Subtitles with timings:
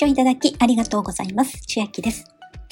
[0.00, 1.60] 聴いただきありがとうございます。
[1.66, 2.24] 千秋です。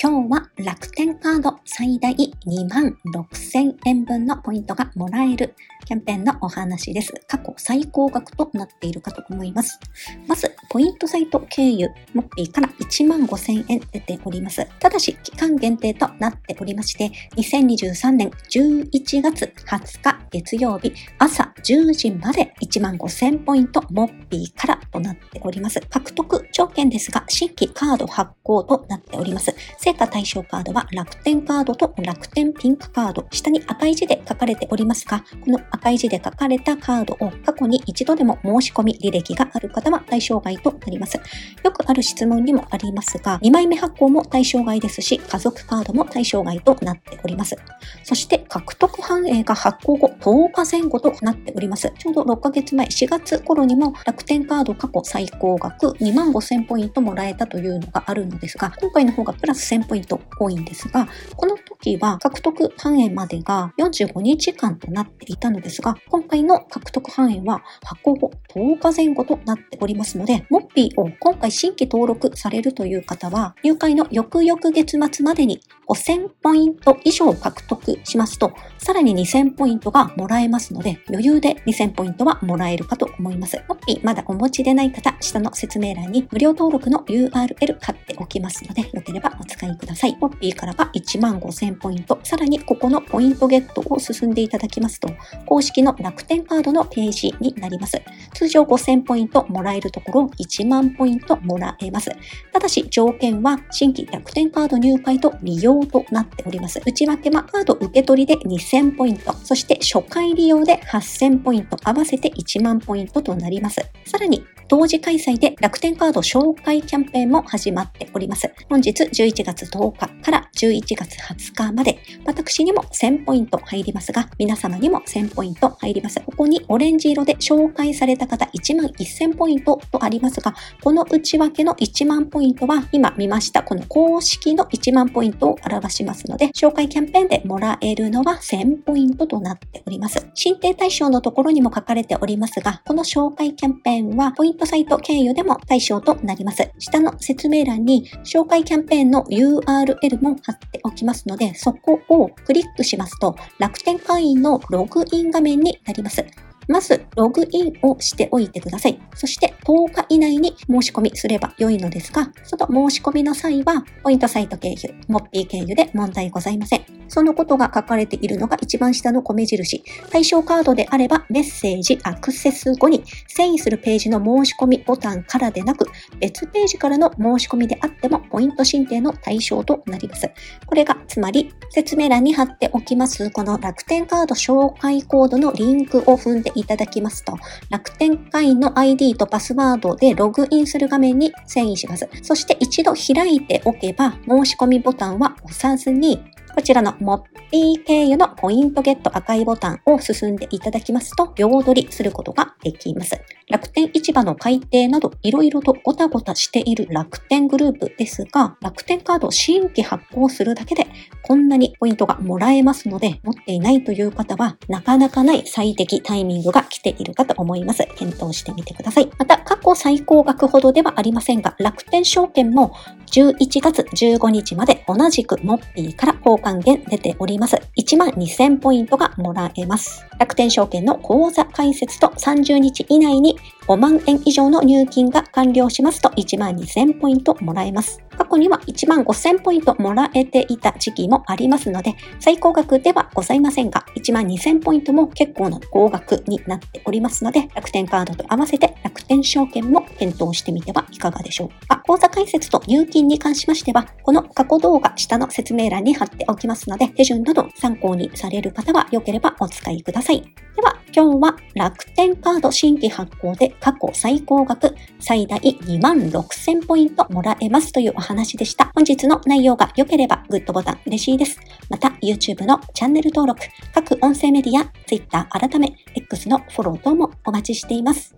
[0.03, 5.55] 今日は楽天カード最大2万6000円分のポイントがもらえる
[5.85, 7.13] キャンペーンのお話です。
[7.27, 9.79] 過去最高額となっているかと思います。
[10.27, 14.67] まず、ポイントサイト経由、モッピーから1万5000円出ております。
[14.79, 25.81] ただし、期間限定となっておりまして、2023年11月20日月曜日朝10時まで1万5000ポイントモッピーからとなっております。
[25.89, 29.55] 獲得条件ですが、新規カード発行となっております。
[29.79, 33.27] 成果対象カードは楽天カードと楽天ピンクカード。
[33.31, 41.19] 下に赤い字で書かれておりますが、この赤い字で書かれたカードを過去に一度でも申し込み履歴がある方は対象外となります。
[41.65, 47.57] よくある質問にもありますが、2枚目発行も対象外ですし、家族カードも対象外となっております。
[48.05, 51.93] そして獲得反映が発行後10日前後となっております。
[51.99, 83.63] ちょうど6ヶ月前、4月頃にも楽天カード過去最高額2万5000ポイントもらえたというのがあるのですが、今回の方がプラス1000ポイント多いんですが、この時は獲得反映までが45日間となっていたのですが、今回の獲得範囲は発行後10日前後となっておりますので、モッピーを今回新規登録されるという方は、入会の翌々月末までに5000ポイント以上獲得しますと、さらに2000ポイントがもらえますので、余裕で2000ポイントはもらえるかと思います。
[83.69, 90.17] モッピーまだお持ちでない方、下の説明欄に無料登録の URL 貼っておきますので、よければお使いください。
[90.19, 95.11] モッピーからは1万5000ポイント、さらにここのポイントゲットを進んでいただきますと、
[95.45, 98.01] 公式の楽天カードのページになります。
[98.33, 102.11] 通常5000ポイントもらえるところ1万ポイントもらえます。
[102.53, 106.81] ただし条件は新規楽天カード入会と利用となっております。
[106.87, 113.81] 内訳はカード受け取りで2000ポイント、そして初回利用で8000ポイント、合わせて1万ポイントとなります。
[114.07, 118.53] さらに同時開催で楽天カード紹介キャンペーンも始まっております。
[118.69, 126.21] 本日11月10日から11月20日まで、私にも1000ポイント入りますが、皆様にも1000ポイント入ります。
[126.21, 140.27] ここにオレンジ色で紹介された方1万1000ポイントとありますが、この内訳の1万ポイントは今見ましたこの公式の1万ポイントを表しますので、紹介キャンペーンでもらえるのは1000ポイントとなっております。
[140.35, 146.71] 申請対象のところにも書かれておりますが、この紹介キャンペーンはポイントトサイト経由でも対象となります。
[146.79, 156.25] 下の説明欄に紹介キャンペーンの URL も貼っておきますので、そこをクリックしますと楽天会員のログイン画面になります。
[156.69, 159.01] まず、ログインをしておいてください。
[159.15, 166.98] そして、10日以内に申し込みすれば良いのですが、その申し込みの際は、ポイントサイト経由、モッピー経由で問題ございません。
[167.09, 169.83] そのことが書かれているのが一番下の米印。
[170.11, 175.87] 対象カードであれば、メッセージ、アクセス後に、遷移するページの申し込みボタンからでなく、
[176.21, 180.31] 別ページからの申し込みであっても、ポイント申請の対象となります。
[180.67, 187.37] これが、つまり、説明欄に貼っておきます、この楽天カード紹介コードのリンクを踏んでいただきますと、
[187.71, 192.09] 楽天会員の ID とパスワードでログインする画面に遷移します。
[192.23, 196.21] そして一度開いておけば、申し込みボタンは押さずに、
[196.59, 203.17] こちらのモッピー経由のポイントゲット赤いボタンを進んでいただきますと、両取りすることができます。
[203.49, 210.89] 楽天市場の改定など、いろいろとごたごたしている楽天グループですが、楽天カード新規発行するだけで、
[211.23, 217.87] こんなにポイントがもらえますので、持っていないという方は、なかなかない最適タイミングが来ているかと思います。
[217.97, 219.09] 検討してみてください。
[219.17, 222.73] また、過去最高額ほどではありませんが、楽天証券も
[223.13, 227.57] 11月15日まで同じくモッピーから公開3元出ております。
[227.77, 230.07] 1万2000ポイントがもらえます。
[230.19, 238.01] 楽天証券の口座開設と30日以内に5万円以上の入金が完了しますと1万2000ポイントもらえます。
[238.17, 251.78] 過去には1万5000ポイントもらえていた時期もありますので、最高額ではございませんが、1万2000ポイントも結構な高額になっておりますので、楽天カードと合わせて楽天証券も検討してみてはいかがでしょうか。
[251.89, 260.21] 口座開設と入金に関しましては、この過去動画下の説明欄に貼っておきますので、手順など参考にされる方は良ければお使いください。
[260.21, 268.71] では、今日は楽天カード新規発行で過去最高額最大2万6000ポイントもらえますというお話でした。
[268.75, 271.41] 本日の内容が良ければグッドボタン嬉しいです。
[271.71, 273.41] また YouTube のチャンネル登録、
[273.73, 278.18] 各音声メディア、Twitter 改め X のフォロー等もお待ちしています。